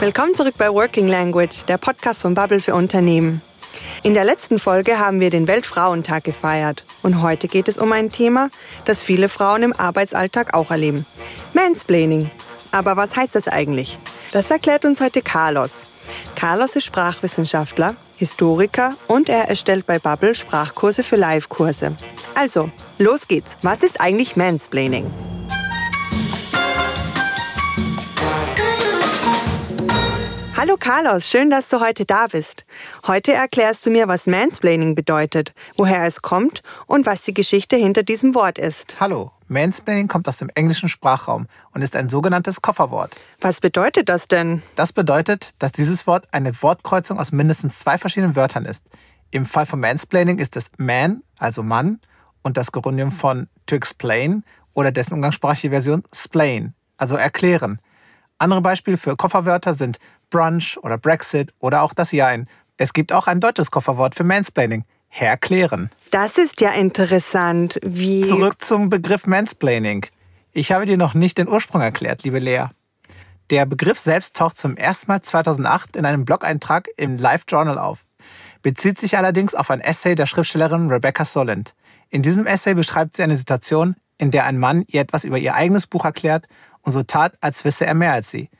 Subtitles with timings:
[0.00, 3.40] Willkommen zurück bei Working Language, der Podcast von Bubble für Unternehmen.
[4.02, 8.10] In der letzten Folge haben wir den Weltfrauentag gefeiert und heute geht es um ein
[8.10, 8.50] Thema,
[8.84, 11.06] das viele Frauen im Arbeitsalltag auch erleben.
[11.54, 12.30] Mansplaining.
[12.72, 13.98] Aber was heißt das eigentlich?
[14.32, 15.86] Das erklärt uns heute Carlos.
[16.34, 21.96] Carlos ist Sprachwissenschaftler, Historiker und er erstellt bei Bubble Sprachkurse für Live-Kurse.
[22.34, 23.56] Also, los geht's.
[23.62, 25.10] Was ist eigentlich Mansplaining?
[30.58, 32.64] Hallo Carlos, schön, dass du heute da bist.
[33.06, 38.02] Heute erklärst du mir, was Mansplaining bedeutet, woher es kommt und was die Geschichte hinter
[38.02, 38.96] diesem Wort ist.
[38.98, 43.20] Hallo, Mansplaining kommt aus dem englischen Sprachraum und ist ein sogenanntes Kofferwort.
[43.42, 44.62] Was bedeutet das denn?
[44.76, 48.82] Das bedeutet, dass dieses Wort eine Wortkreuzung aus mindestens zwei verschiedenen Wörtern ist.
[49.30, 52.00] Im Fall von Mansplaining ist es man, also Mann,
[52.40, 57.78] und das Gerundium von to explain oder dessen umgangssprachliche Version splain, also erklären.
[58.38, 59.98] Andere Beispiele für Kofferwörter sind
[60.30, 62.48] Brunch oder Brexit oder auch das Jein.
[62.76, 64.84] Es gibt auch ein deutsches Kofferwort für Mansplaining.
[65.08, 65.90] Herklären.
[66.10, 67.78] Das ist ja interessant.
[67.82, 68.22] Wie.
[68.22, 70.04] Zurück zum Begriff Mansplaining.
[70.52, 72.66] Ich habe dir noch nicht den Ursprung erklärt, liebe Lea.
[73.50, 78.04] Der Begriff selbst taucht zum ersten Mal 2008 in einem Blog-Eintrag im Live Journal auf,
[78.60, 81.74] bezieht sich allerdings auf ein Essay der Schriftstellerin Rebecca Solent.
[82.10, 85.54] In diesem Essay beschreibt sie eine Situation, in der ein Mann ihr etwas über ihr
[85.54, 86.46] eigenes Buch erklärt
[86.82, 88.50] und so tat, als wisse er mehr als sie.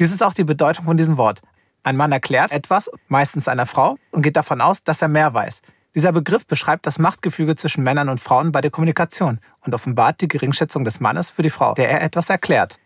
[0.00, 1.42] Dies ist auch die Bedeutung von diesem Wort.
[1.82, 5.60] Ein Mann erklärt etwas, meistens einer Frau, und geht davon aus, dass er mehr weiß.
[5.94, 10.28] Dieser Begriff beschreibt das Machtgefüge zwischen Männern und Frauen bei der Kommunikation und offenbart die
[10.28, 12.78] Geringschätzung des Mannes für die Frau, der er etwas erklärt.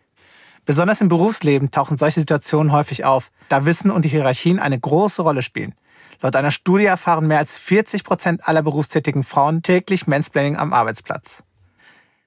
[0.65, 5.21] Besonders im Berufsleben tauchen solche Situationen häufig auf, da Wissen und die Hierarchien eine große
[5.21, 5.73] Rolle spielen.
[6.21, 11.43] Laut einer Studie erfahren mehr als 40 Prozent aller berufstätigen Frauen täglich Mansplaining am Arbeitsplatz.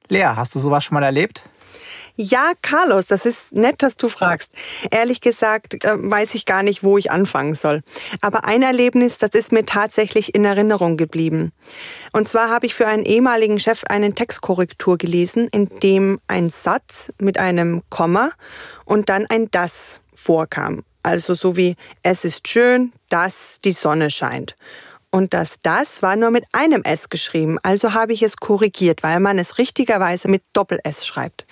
[0.08, 1.42] Lea, hast du sowas schon mal erlebt?
[2.16, 4.50] Ja, Carlos, das ist nett, dass du fragst.
[4.91, 7.83] Ehrlich gesagt äh, weiß ich gar nicht, wo ich anfangen soll.
[8.20, 11.52] Aber ein Erlebnis, das ist mir tatsächlich in Erinnerung geblieben.
[12.12, 17.11] Und zwar habe ich für einen ehemaligen Chef eine Textkorrektur gelesen, in dem ein Satz
[17.20, 18.30] mit einem Komma
[18.85, 20.83] und dann ein das vorkam.
[21.02, 24.56] Also so wie es ist schön, dass die Sonne scheint.
[25.11, 29.19] Und das das war nur mit einem S geschrieben, also habe ich es korrigiert, weil
[29.19, 31.47] man es richtigerweise mit Doppel-S schreibt.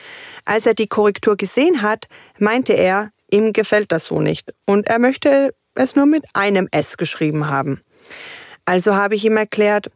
[0.44, 2.06] Als er die Korrektur gesehen hat,
[2.38, 6.96] meinte er, ihm gefällt das so nicht und er möchte es nur mit einem S
[6.96, 7.80] geschrieben haben.
[8.64, 9.90] Also habe ich ihm erklärt,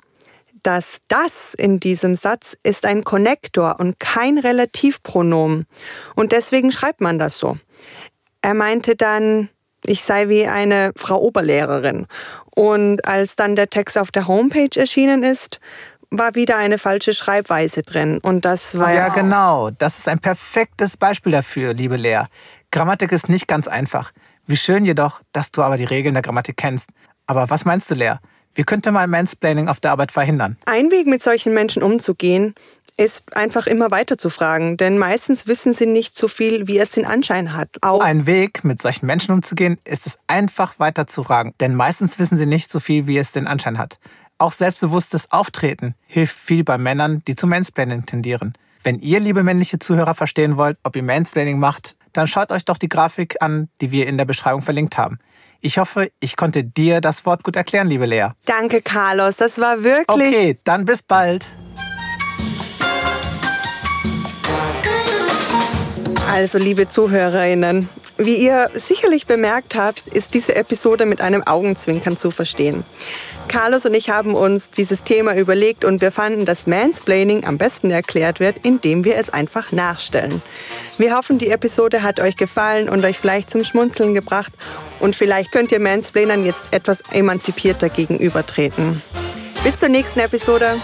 [0.63, 5.67] dass das in diesem Satz ist ein Konnektor und kein Relativpronomen
[6.17, 7.59] und deswegen schreibt man das so.
[8.43, 9.49] Er meinte dann,
[9.85, 12.07] ich sei wie eine Frau Oberlehrerin.
[12.55, 15.61] Und als dann der Text auf der Homepage erschienen ist,
[16.11, 18.19] war wieder eine falsche Schreibweise drin.
[18.23, 19.71] Und das war ja genau.
[19.71, 22.25] Das ist ein perfektes Beispiel dafür, liebe Lea.
[22.71, 24.13] Grammatik ist nicht ganz einfach.
[24.47, 26.91] Wie schön jedoch, dass du aber die Regeln der Grammatik kennst.
[27.27, 28.17] Aber was meinst du, Lea?
[28.55, 30.59] Wie könnte man Mansplaining auf der Arbeit verhindern?
[30.67, 32.55] Ein Weg, mit solchen Menschen umzugehen,
[32.97, 36.91] ist einfach immer weiter zu fragen, denn meistens wissen sie nicht so viel, wie es
[36.91, 37.71] den Anschein hat.
[37.81, 42.19] Auch Ein Weg, mit solchen Menschen umzugehen, ist es einfach weiter zu fragen, denn meistens
[42.19, 43.99] wissen sie nicht so viel, wie es den Anschein hat.
[44.39, 48.55] Auch selbstbewusstes Auftreten hilft viel bei Männern, die zu Mansplaining tendieren.
[48.83, 52.79] Wenn ihr, liebe männliche Zuhörer, verstehen wollt, ob ihr Mansplaining macht, dann schaut euch doch
[52.79, 55.19] die Grafik an, die wir in der Beschreibung verlinkt haben.
[55.61, 58.31] Ich hoffe, ich konnte dir das Wort gut erklären, liebe Lea.
[58.47, 59.37] Danke, Carlos.
[59.37, 60.07] Das war wirklich.
[60.09, 61.53] Okay, dann bis bald.
[66.33, 72.31] Also, liebe Zuhörerinnen, wie ihr sicherlich bemerkt habt, ist diese Episode mit einem Augenzwinkern zu
[72.31, 72.85] verstehen.
[73.49, 77.91] Carlos und ich haben uns dieses Thema überlegt und wir fanden, dass Mansplaining am besten
[77.91, 80.41] erklärt wird, indem wir es einfach nachstellen.
[80.97, 84.53] Wir hoffen, die Episode hat euch gefallen und euch vielleicht zum Schmunzeln gebracht
[85.01, 89.03] und vielleicht könnt ihr Mansplainern jetzt etwas emanzipierter gegenübertreten.
[89.65, 90.77] Bis zur nächsten Episode.